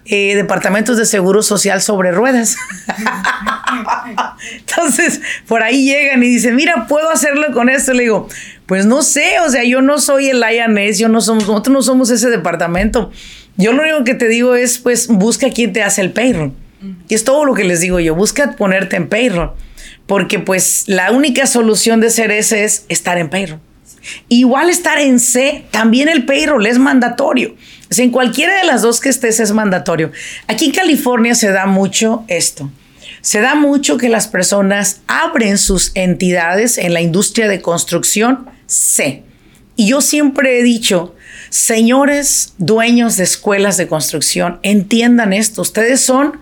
[0.09, 2.55] eh, departamentos de seguro social sobre ruedas.
[4.57, 7.91] Entonces, por ahí llegan y dicen, mira, puedo hacerlo con esto.
[7.91, 8.29] Le digo,
[8.65, 11.81] pues no sé, o sea, yo no soy el IANES, yo no somos, nosotros no
[11.81, 13.11] somos ese departamento.
[13.57, 16.53] Yo lo único que te digo es, pues, busca quién te hace el payroll.
[17.09, 19.51] Y es todo lo que les digo yo, busca ponerte en payroll.
[20.05, 23.59] Porque, pues, la única solución de ser ese es estar en payroll.
[24.29, 27.55] Igual estar en C, también el payroll es mandatorio.
[27.89, 30.11] O en cualquiera de las dos que estés es mandatorio.
[30.47, 32.69] Aquí en California se da mucho esto.
[33.21, 39.23] Se da mucho que las personas abren sus entidades en la industria de construcción C.
[39.75, 41.15] Y yo siempre he dicho,
[41.49, 45.61] señores dueños de escuelas de construcción, entiendan esto.
[45.61, 46.39] Ustedes son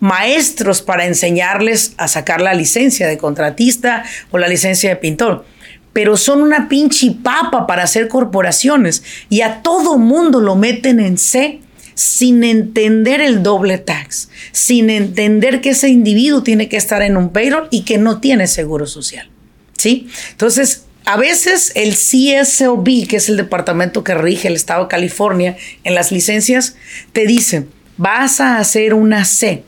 [0.00, 5.44] maestros para enseñarles a sacar la licencia de contratista o la licencia de pintor
[5.92, 11.18] pero son una pinche papa para hacer corporaciones y a todo mundo lo meten en
[11.18, 11.60] C
[11.94, 17.30] sin entender el doble tax, sin entender que ese individuo tiene que estar en un
[17.30, 19.28] payroll y que no tiene seguro social.
[19.76, 20.08] ¿Sí?
[20.30, 25.56] Entonces, a veces el CSOB, que es el departamento que rige el estado de California
[25.84, 26.76] en las licencias,
[27.12, 29.64] te dice, vas a hacer una C,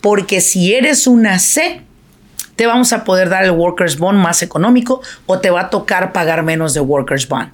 [0.00, 1.82] porque si eres una C,
[2.56, 6.12] te vamos a poder dar el Workers Bond más económico o te va a tocar
[6.12, 7.52] pagar menos de Workers Bond.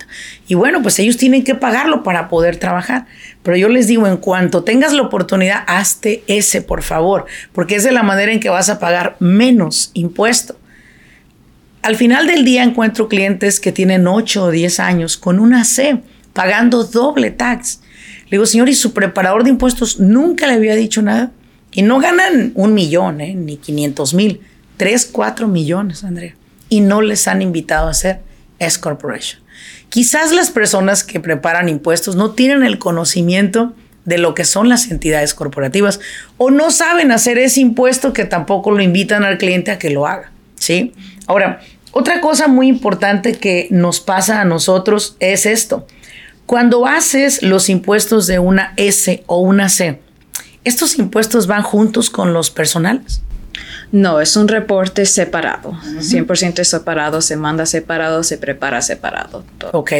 [0.49, 3.07] Y bueno, pues ellos tienen que pagarlo para poder trabajar.
[3.43, 7.85] Pero yo les digo, en cuanto tengas la oportunidad, hazte ese, por favor, porque es
[7.85, 10.57] de la manera en que vas a pagar menos impuesto.
[11.83, 16.01] Al final del día encuentro clientes que tienen 8 o 10 años con una C,
[16.33, 17.81] pagando doble tax.
[18.25, 21.31] Le digo, señor, ¿y su preparador de impuestos nunca le había dicho nada?
[21.73, 23.35] Y no ganan un millón, ¿eh?
[23.35, 24.41] ni 500 mil
[24.77, 26.35] 3, 4 millones, Andrea,
[26.69, 28.21] y no les han invitado a hacer
[28.59, 29.41] S Corporation.
[29.88, 34.91] Quizás las personas que preparan impuestos no tienen el conocimiento de lo que son las
[34.91, 36.01] entidades corporativas
[36.37, 40.07] o no saben hacer ese impuesto que tampoco lo invitan al cliente a que lo
[40.07, 40.31] haga,
[40.68, 40.92] ¿sí?
[41.26, 41.61] Ahora,
[41.92, 45.87] otra cosa muy importante que nos pasa a nosotros es esto.
[46.44, 50.00] Cuando haces los impuestos de una S o una C,
[50.64, 53.22] estos impuestos van juntos con los personales.
[53.92, 59.42] No, es un reporte separado, 100% separado, se manda separado, se prepara separado.
[59.72, 59.92] Ok.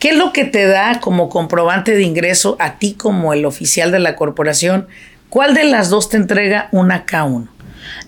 [0.00, 3.92] ¿Qué es lo que te da como comprobante de ingreso a ti como el oficial
[3.92, 4.88] de la corporación?
[5.28, 7.46] ¿Cuál de las dos te entrega una K1?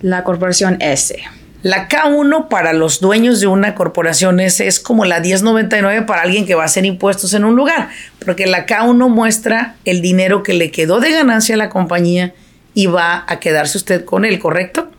[0.01, 1.23] La corporación S.
[1.65, 6.45] La K1 para los dueños de una corporación S es como la 1099 para alguien
[6.45, 7.89] que va a hacer impuestos en un lugar,
[8.23, 12.35] porque la K1 muestra el dinero que le quedó de ganancia a la compañía
[12.75, 14.91] y va a quedarse usted con él, ¿correcto?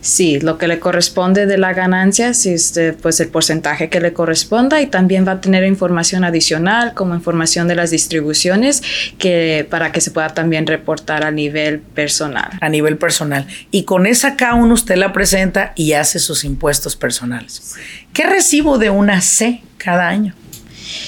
[0.00, 4.12] Sí, lo que le corresponde de la ganancia, si este, pues el porcentaje que le
[4.12, 8.82] corresponda y también va a tener información adicional como información de las distribuciones
[9.18, 12.50] que para que se pueda también reportar a nivel personal.
[12.60, 13.46] A nivel personal.
[13.70, 17.74] Y con esa K1 usted la presenta y hace sus impuestos personales.
[18.12, 20.34] ¿Qué recibo de una C cada año?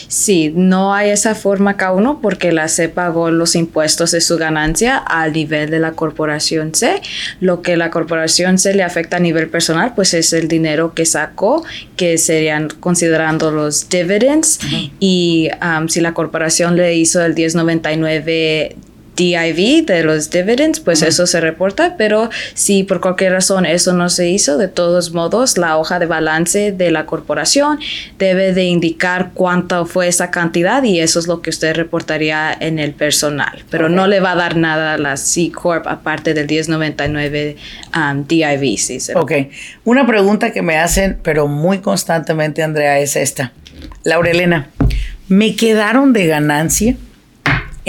[0.08, 4.36] Sí, no hay esa forma cada uno porque la C pagó los impuestos de su
[4.36, 7.00] ganancia al nivel de la corporación C.
[7.40, 11.06] Lo que la corporación C le afecta a nivel personal, pues es el dinero que
[11.06, 11.64] sacó,
[11.96, 14.60] que serían considerando los dividends.
[14.98, 18.76] Y um, si la corporación le hizo el 1099
[19.16, 24.08] DIV de los dividends, pues eso se reporta, pero si por cualquier razón eso no
[24.08, 27.78] se hizo, de todos modos la hoja de balance de la corporación
[28.18, 32.78] debe de indicar cuánto fue esa cantidad y eso es lo que usted reportaría en
[32.78, 36.46] el personal, pero no le va a dar nada a la C Corp aparte del
[36.46, 37.56] 1099
[37.94, 38.78] um, DIV.
[38.78, 39.32] Sí, ok,
[39.84, 43.52] una pregunta que me hacen, pero muy constantemente, Andrea, es esta.
[44.04, 44.68] Laura Elena,
[45.28, 46.96] ¿me quedaron de ganancia?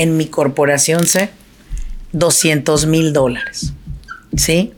[0.02, 1.30] En mi corporación C
[2.14, 3.74] 200 mil dólares.
[4.36, 4.74] ¿Sí?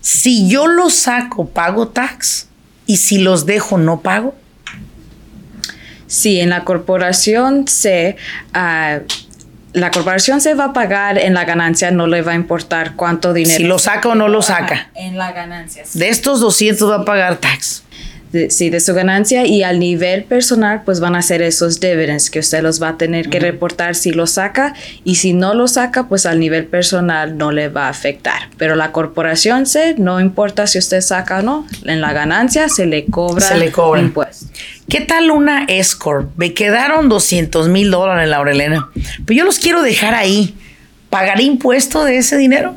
[0.00, 2.48] Si yo los saco, pago tax.
[2.86, 4.34] Y si los dejo, no pago.
[6.06, 8.16] Sí, en la corporación C,
[8.52, 9.00] ah,
[9.72, 13.32] la corporación se va a pagar en la ganancia, no le va a importar cuánto
[13.32, 13.56] dinero.
[13.56, 14.90] Si lo saca o no lo saca.
[14.94, 15.84] En la ganancia.
[15.94, 17.84] De estos 200 va a pagar tax
[18.32, 22.30] de, sí, de su ganancia y al nivel personal pues van a ser esos dividends
[22.30, 25.66] que usted los va a tener que reportar si lo saca y si no lo
[25.68, 28.48] saca pues al nivel personal no le va a afectar.
[28.56, 32.86] Pero la corporación se, no importa si usted saca o no, en la ganancia se
[32.86, 34.00] le cobra se le cobra.
[34.00, 34.46] impuesto.
[34.88, 36.30] ¿Qué tal una Escort?
[36.36, 38.88] Me quedaron 200 mil dólares, Laurelena.
[39.24, 40.56] Pero yo los quiero dejar ahí.
[41.10, 42.74] ¿Pagaré impuesto de ese dinero?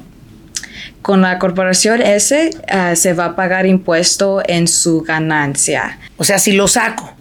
[1.03, 5.99] Con la corporación S ah, se va a pagar impuesto en su ganancia.
[6.17, 7.13] O sea, si lo saco.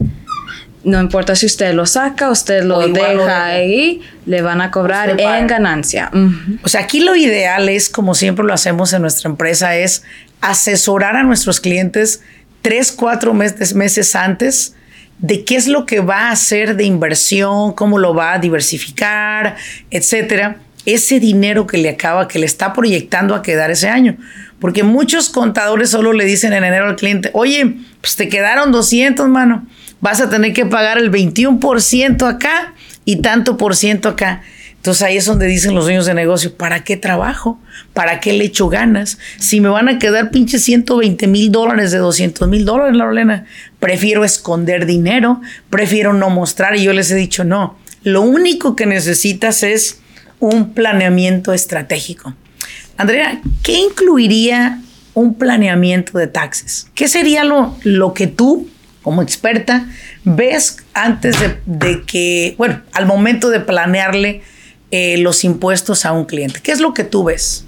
[0.85, 5.47] No importa si usted lo saca, usted lo deja ahí, le van a cobrar en
[5.47, 6.11] ganancia.
[6.65, 10.03] O sea, aquí lo ideal es, como siempre lo hacemos en nuestra empresa, es
[10.41, 12.23] asesorar a nuestros clientes
[12.63, 14.75] tres, cuatro meses, meses antes
[15.19, 19.55] de qué es lo que va a hacer de inversión, cómo lo va a diversificar,
[19.89, 24.17] etcétera ese dinero que le acaba, que le está proyectando a quedar ese año.
[24.59, 29.29] Porque muchos contadores solo le dicen en enero al cliente, oye, pues te quedaron 200,
[29.29, 29.67] mano,
[30.01, 34.43] vas a tener que pagar el 21% acá y tanto por ciento acá.
[34.83, 37.61] Entonces ahí es donde dicen los dueños de negocio, ¿para qué trabajo?
[37.93, 39.17] ¿Para qué le echo ganas?
[39.39, 43.47] Si me van a quedar pinche 120 mil dólares de 200 mil dólares, Lorena,
[43.79, 45.41] prefiero esconder dinero,
[45.71, 46.75] prefiero no mostrar.
[46.75, 50.02] Y yo les he dicho, no, lo único que necesitas es
[50.43, 52.35] un planeamiento estratégico.
[52.97, 54.81] Andrea, ¿qué incluiría
[55.15, 56.89] un planeamiento de taxes?
[56.97, 58.69] ¿Qué sería lo, lo que tú,
[59.03, 59.87] como experta,
[60.25, 64.43] ves antes de, que, bueno, al momento de planearle
[64.91, 66.59] eh, los impuestos a un cliente?
[66.61, 67.65] ¿Qué es lo que tú ves?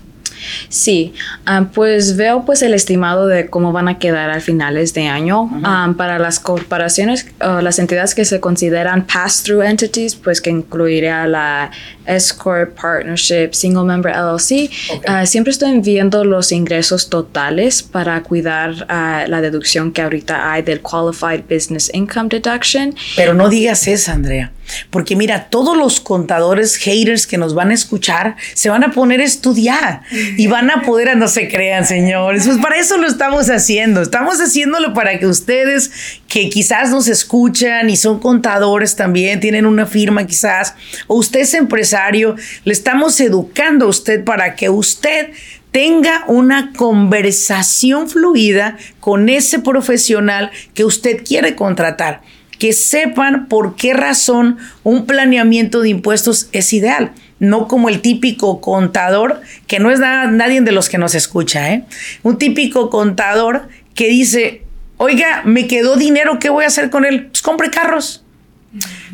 [0.68, 1.14] Sí,
[1.46, 5.50] ah, pues veo pues el estimado de cómo van a quedar al finales de año.
[5.62, 11.26] Ah, para las corporaciones, uh, las entidades que se consideran pass-through entities, pues que incluiría
[11.26, 11.70] la
[12.06, 14.70] S-Corp, Partnership, Single Member LLC,
[15.06, 18.86] ah, siempre estoy viendo los ingresos totales para cuidar
[19.28, 22.94] la deducción que ahorita hay del Qualified Business Income Deduction.
[23.16, 24.52] Pero no digas eso, Andrea.
[24.90, 29.20] Porque mira, todos los contadores haters que nos van a escuchar se van a poner
[29.20, 32.46] a estudiar y van a poder, no se crean, señores.
[32.46, 34.02] Pues para eso lo estamos haciendo.
[34.02, 35.90] Estamos haciéndolo para que ustedes
[36.28, 40.74] que quizás nos escuchan y son contadores también, tienen una firma quizás,
[41.06, 45.30] o usted es empresario, le estamos educando a usted para que usted
[45.70, 52.22] tenga una conversación fluida con ese profesional que usted quiere contratar
[52.58, 57.12] que sepan por qué razón un planeamiento de impuestos es ideal.
[57.38, 61.84] No como el típico contador, que no es nadie de los que nos escucha, ¿eh?
[62.22, 64.62] Un típico contador que dice,
[64.96, 67.26] oiga, me quedó dinero, ¿qué voy a hacer con él?
[67.26, 68.24] Pues compre carros,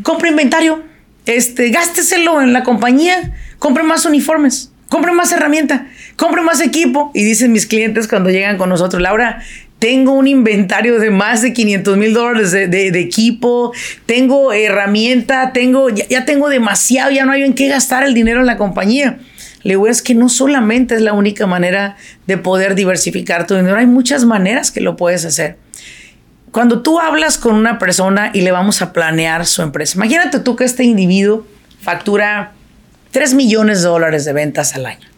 [0.03, 0.83] compre inventario,
[1.27, 7.11] este, gásteselo en la compañía, compre más uniformes, compre más herramienta, compre más equipo.
[7.15, 9.43] Y dicen mis clientes cuando llegan con nosotros, Laura,
[9.81, 13.73] tengo un inventario de más de 500 mil dólares de, equipo,
[14.05, 18.47] tengo herramienta, tengo, ya, tengo demasiado, ya no hay en qué gastar el dinero en
[18.47, 19.19] la compañía.
[19.63, 23.77] Le digo, es que no solamente es la única manera de poder diversificar tu dinero,
[23.79, 25.57] hay muchas maneras que lo puedes hacer.
[26.51, 30.57] Cuando tú hablas con una persona y le vamos a planear su empresa, imagínate tú
[30.57, 31.47] que este individuo
[31.81, 32.53] factura
[33.13, 35.10] 3 millones de dólares de ventas al año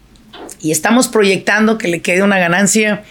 [0.62, 3.02] y estamos proyectando que le quede una ganancia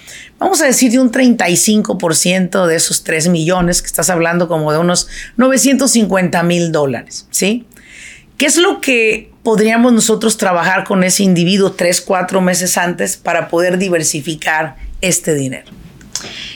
[0.41, 4.79] vamos a decir de un 35% de esos 3 millones, que estás hablando como de
[4.79, 7.67] unos 950 mil dólares, ¿sí?
[8.37, 13.49] ¿Qué es lo que podríamos nosotros trabajar con ese individuo 3, 4 meses antes para
[13.49, 15.71] poder diversificar este dinero?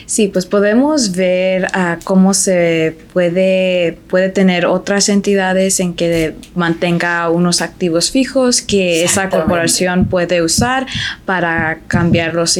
[0.06, 7.28] Sí, pues podemos ver uh, cómo se puede, puede tener otras entidades en que mantenga
[7.30, 10.86] unos activos fijos que esa corporación puede usar
[11.24, 12.58] para cambiarlos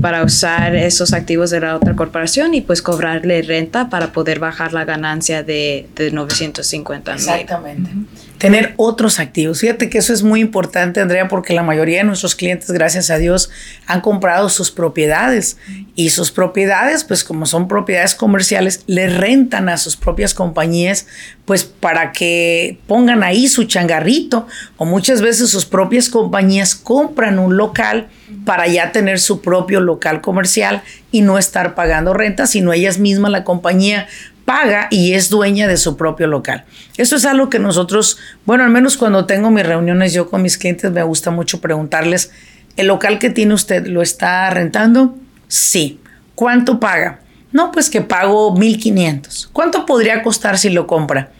[0.00, 4.74] para usar esos activos de la otra corporación y pues cobrarle renta para poder bajar
[4.74, 7.90] la ganancia de, de 950 Exactamente
[8.38, 9.60] tener otros activos.
[9.60, 13.18] Fíjate que eso es muy importante, Andrea, porque la mayoría de nuestros clientes, gracias a
[13.18, 13.50] Dios,
[13.86, 15.56] han comprado sus propiedades
[15.94, 21.06] y sus propiedades, pues como son propiedades comerciales, le rentan a sus propias compañías,
[21.44, 27.56] pues para que pongan ahí su changarrito o muchas veces sus propias compañías compran un
[27.56, 28.08] local
[28.44, 33.30] para ya tener su propio local comercial y no estar pagando renta, sino ellas mismas,
[33.30, 34.08] la compañía,
[34.46, 36.64] paga y es dueña de su propio local.
[36.96, 38.16] Eso es algo que nosotros,
[38.46, 42.30] bueno, al menos cuando tengo mis reuniones yo con mis clientes, me gusta mucho preguntarles,
[42.78, 45.14] ¿el local que tiene usted lo está rentando?
[45.48, 46.00] Sí.
[46.34, 47.20] ¿Cuánto paga?
[47.52, 49.48] No, pues que pago 1.500.
[49.52, 51.30] ¿Cuánto podría costar si lo compra?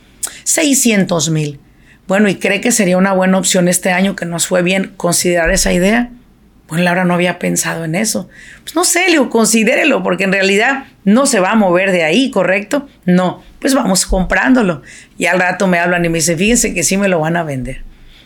[0.44, 1.60] 600 mil.
[2.08, 5.50] Bueno, ¿y cree que sería una buena opción este año que nos fue bien considerar
[5.50, 6.10] esa idea?
[6.68, 8.28] Bueno, Laura no había pensado en eso.
[8.62, 12.30] Pues no sé, Leo, considérelo, porque en realidad no se va a mover de ahí,
[12.30, 12.88] ¿correcto?
[13.04, 14.82] No, pues vamos comprándolo.
[15.16, 17.44] Y al rato me hablan y me dicen, fíjense que sí me lo van a
[17.44, 17.82] vender.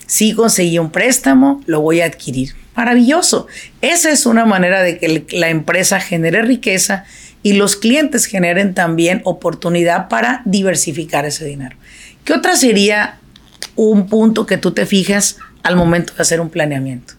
[0.07, 2.55] Sí conseguí un préstamo, lo voy a adquirir.
[2.75, 3.47] Maravilloso.
[3.83, 7.05] Esa es una manera de que la empresa genere riqueza
[7.43, 11.77] y los clientes generen también oportunidad para diversificar ese dinero.
[12.25, 13.19] ¿Qué otra sería
[13.77, 17.15] un punto que tú te fijas al momento de hacer un planeamiento?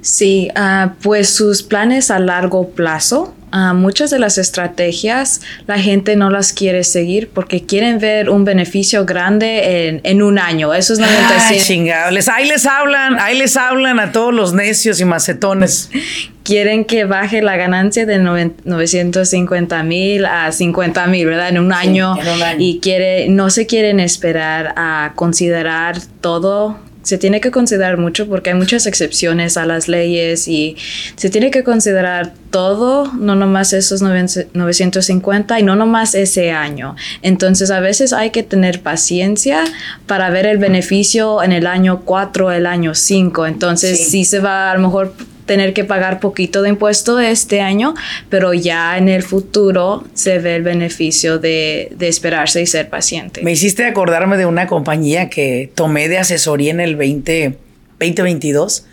[0.00, 3.34] Sí, uh, pues sus planes a largo plazo.
[3.50, 8.44] Uh, muchas de las estrategias la gente no las quiere seguir porque quieren ver un
[8.44, 10.74] beneficio grande en, en un año.
[10.74, 11.64] Eso es 95.
[11.64, 12.28] chingables.
[12.28, 15.90] Ahí les hablan, ahí les hablan a todos los necios y macetones.
[16.48, 21.50] quieren que baje la ganancia de 950 mil a 50 mil, ¿verdad?
[21.50, 22.58] En un, año, en un año.
[22.58, 28.50] Y quiere, no se quieren esperar a considerar todo se tiene que considerar mucho porque
[28.50, 30.76] hay muchas excepciones a las leyes y
[31.16, 36.96] se tiene que considerar todo, no nomás esos 950 y no nomás ese año.
[37.22, 39.64] Entonces a veces hay que tener paciencia
[40.06, 43.46] para ver el beneficio en el año 4, el año 5.
[43.46, 44.10] Entonces sí.
[44.10, 45.14] sí se va a lo mejor
[45.48, 47.94] tener que pagar poquito de impuesto este año,
[48.28, 53.42] pero ya en el futuro se ve el beneficio de, de, esperarse y ser paciente.
[53.42, 57.58] Me hiciste acordarme de una compañía que tomé de asesoría en el 20,
[57.98, 58.86] 2022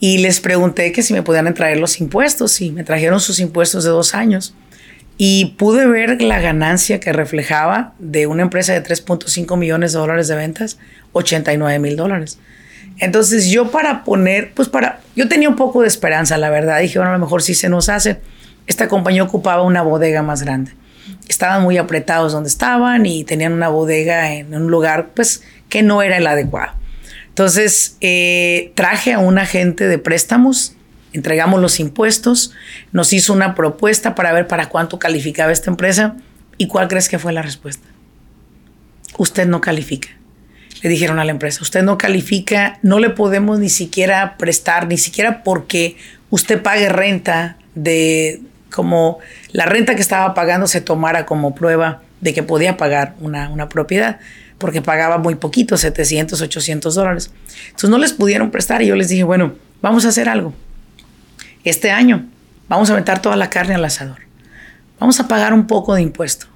[0.00, 3.82] y les pregunté que si me podían traer los impuestos y me trajeron sus impuestos
[3.82, 4.54] de dos años.
[5.20, 10.28] Y pude ver la ganancia que reflejaba de una empresa de 3.5 millones de dólares
[10.28, 10.78] de ventas,
[11.12, 12.38] 89 mil dólares.
[12.98, 16.80] Entonces yo para poner, pues para, yo tenía un poco de esperanza, la verdad.
[16.80, 18.20] Dije, bueno, a lo mejor sí se nos hace.
[18.66, 20.72] Esta compañía ocupaba una bodega más grande.
[21.28, 26.02] Estaban muy apretados donde estaban y tenían una bodega en un lugar, pues, que no
[26.02, 26.72] era el adecuado.
[27.28, 30.74] Entonces eh, traje a un agente de préstamos,
[31.12, 32.52] entregamos los impuestos,
[32.90, 36.16] nos hizo una propuesta para ver para cuánto calificaba esta empresa.
[36.56, 37.86] ¿Y cuál crees que fue la respuesta?
[39.16, 40.17] Usted no califica
[40.82, 44.98] le dijeron a la empresa, usted no califica, no le podemos ni siquiera prestar, ni
[44.98, 45.96] siquiera porque
[46.30, 49.18] usted pague renta de como
[49.52, 53.68] la renta que estaba pagando se tomara como prueba de que podía pagar una, una
[53.68, 54.18] propiedad,
[54.58, 57.30] porque pagaba muy poquito, 700, 800 dólares.
[57.66, 60.52] Entonces no les pudieron prestar y yo les dije, bueno, vamos a hacer algo.
[61.64, 62.26] Este año
[62.68, 64.18] vamos a meter toda la carne al asador.
[64.98, 66.46] Vamos a pagar un poco de impuesto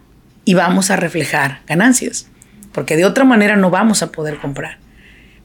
[0.45, 2.27] y vamos a reflejar ganancias
[2.73, 4.79] porque de otra manera no vamos a poder comprar.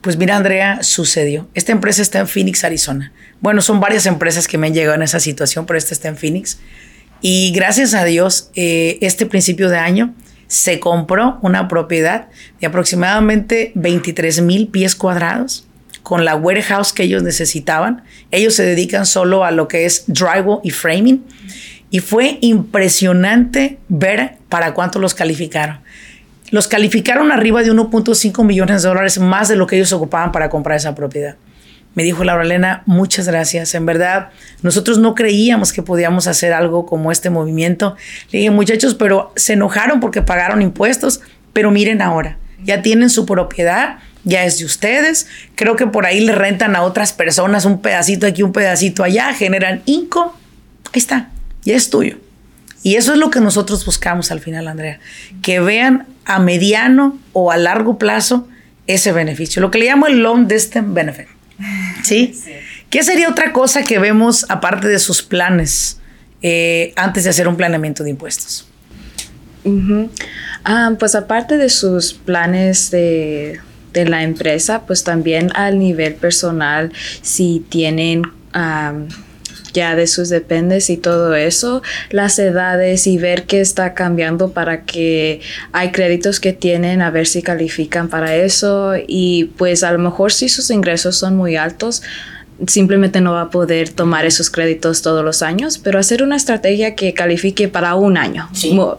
[0.01, 1.47] Pues mira, Andrea, sucedió.
[1.53, 3.11] Esta empresa está en Phoenix, Arizona.
[3.41, 6.17] Bueno, son varias empresas que me han llegado en esa situación, pero esta está en
[6.17, 6.59] Phoenix.
[7.21, 10.13] Y gracias a Dios, eh, este principio de año
[10.47, 12.29] se compró una propiedad
[12.61, 15.65] de aproximadamente 23 mil pies cuadrados
[16.03, 18.03] con la warehouse que ellos necesitaban.
[18.31, 21.25] Ellos se dedican solo a lo que es drywall y framing.
[21.89, 25.79] Y fue impresionante ver para cuánto los calificaron
[26.49, 30.49] los calificaron arriba de 1.5 millones de dólares más de lo que ellos ocupaban para
[30.49, 31.35] comprar esa propiedad.
[31.97, 33.73] Me dijo Laura Elena, muchas gracias.
[33.73, 34.29] En verdad,
[34.61, 37.95] nosotros no creíamos que podíamos hacer algo como este movimiento.
[38.31, 41.21] Le dije, muchachos, pero se enojaron porque pagaron impuestos,
[41.53, 45.25] pero miren ahora, ya tienen su propiedad, ya es de ustedes.
[45.55, 49.33] Creo que por ahí le rentan a otras personas un pedacito aquí, un pedacito allá,
[49.33, 50.31] generan income.
[50.93, 51.31] Ahí está,
[51.63, 52.17] ya es tuyo.
[52.87, 55.01] Y eso es lo que nosotros buscamos al final, Andrea,
[55.41, 58.47] que vean a mediano o a largo plazo
[58.87, 61.27] ese beneficio, lo que le llamo el long distance benefit.
[62.01, 62.33] ¿Sí?
[62.89, 65.99] ¿Qué sería otra cosa que vemos aparte de sus planes
[66.41, 68.69] eh, antes de hacer un planeamiento de impuestos?
[70.63, 73.59] Ah, pues aparte de sus planes de,
[73.93, 78.21] la empresa, pues también al nivel personal, si tienen
[79.77, 84.85] ya de sus dependes y todo eso, las edades y ver qué está cambiando para
[84.85, 85.39] que
[85.71, 88.93] hay créditos que tienen, a ver si califican para eso.
[89.07, 92.01] Y pues a lo mejor si sus ingresos son muy altos,
[92.65, 96.95] simplemente no va a poder tomar esos créditos todos los años, pero hacer una estrategia
[96.95, 98.49] que califique para un año.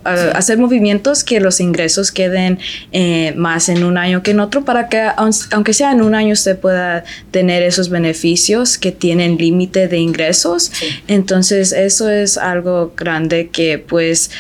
[0.05, 2.59] Hacer movimientos que los ingresos queden
[2.93, 5.09] eh, más en un año que en otro para que
[5.51, 10.71] aunque sea en un año usted pueda tener esos beneficios que tienen límite de ingresos.
[11.09, 14.31] Entonces eso es algo grande que pues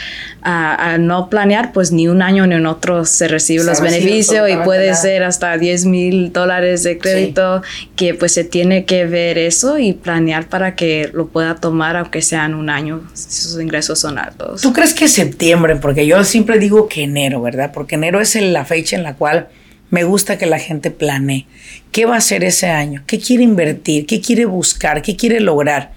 [0.42, 4.56] a, no planear, pues ni un año ni en otro se recibe los beneficios y
[4.56, 7.62] puede ser hasta 10 mil dólares de crédito
[7.96, 12.22] que pues se tiene que ver eso y planear para que lo pueda tomar aunque
[12.22, 14.62] sea en un año si sus ingresos son altos.
[14.62, 15.76] ¿Tú crees que septiembre?
[15.76, 17.72] Porque yo siempre digo que enero, ¿verdad?
[17.72, 19.48] Porque enero es la fecha en la cual
[19.90, 21.46] me gusta que la gente planee.
[21.92, 23.02] ¿Qué va a hacer ese año?
[23.06, 24.06] ¿Qué quiere invertir?
[24.06, 25.02] ¿Qué quiere buscar?
[25.02, 25.92] ¿Qué quiere lograr?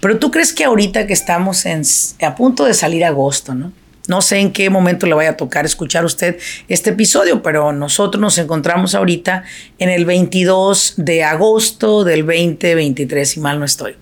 [0.00, 1.82] Pero tú crees que ahorita que estamos en,
[2.22, 3.72] a punto de salir agosto, ¿no?
[4.08, 8.18] No sé en qué momento le vaya a tocar escuchar usted este episodio, pero nosotros
[8.20, 9.44] nos encontramos ahorita
[9.78, 13.96] en el 22 de agosto del 2023, si mal no estoy.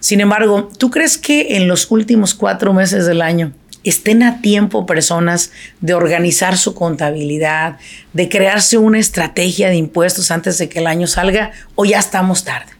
[0.00, 3.52] Sin embargo, ¿tú crees que en los últimos cuatro meses del año
[3.84, 5.50] estén a tiempo personas
[5.80, 7.78] de organizar su contabilidad,
[8.12, 12.44] de crearse una estrategia de impuestos antes de que el año salga o ya estamos
[12.44, 12.77] tarde?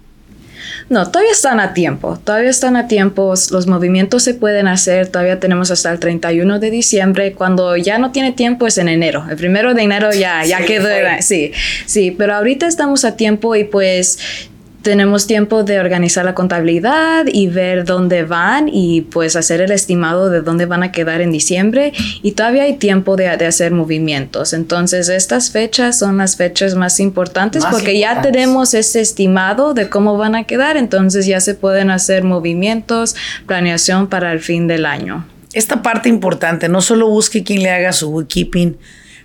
[0.91, 5.39] No, todavía están a tiempo, todavía están a tiempo, los movimientos se pueden hacer, todavía
[5.39, 9.36] tenemos hasta el 31 de diciembre, cuando ya no tiene tiempo es en enero, el
[9.36, 10.89] primero de enero ya, ya quedó,
[11.20, 11.53] sí,
[11.84, 14.18] sí, pero ahorita estamos a tiempo y pues
[14.83, 20.31] tenemos tiempo de organizar la contabilidad y ver dónde van y pues hacer el estimado
[20.31, 24.53] de dónde van a quedar en diciembre y todavía hay tiempo de, hacer movimientos.
[24.53, 30.16] Entonces estas fechas son las fechas más importantes porque ya tenemos ese estimado de cómo
[30.16, 33.16] van a quedar, entonces ya se pueden hacer movimientos,
[33.47, 35.26] planeación para el fin del año.
[35.53, 38.76] Esta parte importante, no solo busque quien le haga su bookkeeping,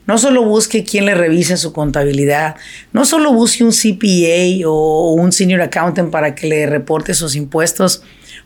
[0.06, 2.56] no solo busque quien le revise su contabilidad,
[2.92, 8.04] no solo busque un CPA o un senior accountant para que le reporte sus impuestos,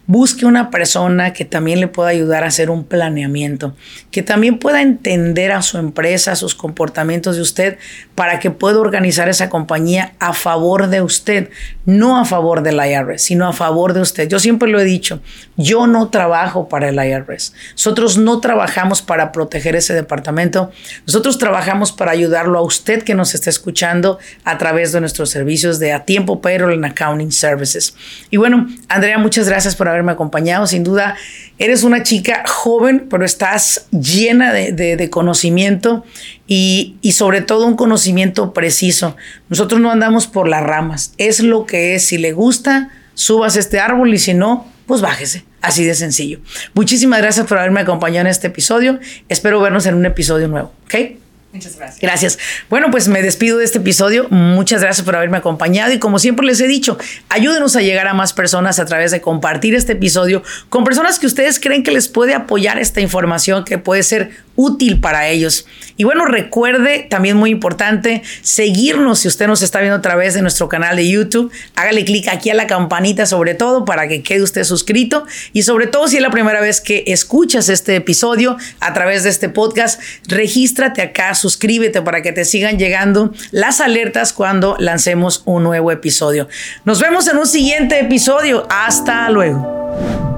[0.08, 3.76] Busque una persona que también le pueda ayudar a hacer un planeamiento,
[4.10, 7.78] que también pueda entender a su empresa, sus comportamientos de usted,
[8.16, 11.49] para que pueda organizar esa compañía a favor de usted,
[11.86, 14.30] no a favor del IRS, sino a favor de usted.
[14.30, 15.22] Yo siempre lo he dicho,
[15.58, 17.53] yo no trabajo para el IRS.
[17.74, 20.72] Nosotros no trabajamos para proteger ese departamento.
[21.05, 25.80] Nosotros trabajamos para ayudarlo a usted que nos está escuchando a través de nuestros servicios
[25.80, 27.93] de a tiempo payroll and accounting services.
[28.30, 30.68] Y bueno, Andrea, muchas gracias por haber haberme acompañado.
[30.68, 31.16] Sin duda,
[31.58, 36.06] eres una chica joven, pero estás llena de, conocimiento
[36.48, 39.16] y, y, sobre todo un conocimiento preciso.
[39.50, 42.06] Nosotros no andamos por las ramas, es lo que es.
[42.06, 45.45] Si le gusta, subas este árbol y si no, pues bájese.
[45.62, 46.39] Así de sencillo.
[46.74, 49.00] Muchísimas gracias por haberme acompañado en este episodio.
[49.28, 50.72] Espero vernos en un episodio nuevo.
[50.86, 51.26] ¿Ok?
[51.58, 52.01] Muchas gracias.
[52.01, 52.39] Gracias.
[52.70, 54.28] Bueno, pues me despido de este episodio.
[54.30, 56.97] Muchas gracias por haberme acompañado y como siempre les he dicho,
[57.30, 61.26] ayúdenos a llegar a más personas a través de compartir este episodio con personas que
[61.26, 65.66] ustedes creen que les puede apoyar esta información que puede ser útil para ellos.
[65.95, 70.41] Y bueno, recuerde también muy importante seguirnos si usted nos está viendo a través de
[70.41, 71.51] nuestro canal de YouTube.
[71.76, 75.88] Hágale clic aquí a la campanita sobre todo para que quede usted suscrito y sobre
[75.88, 80.01] todo si es la primera vez que escuchas este episodio a través de este podcast,
[80.28, 86.50] regístrate acá, suscríbete para que te sigan llegando las alertas cuando lancemos un nuevo episodio.
[86.84, 88.68] Nos vemos en un siguiente episodio.
[88.70, 90.37] Hasta luego.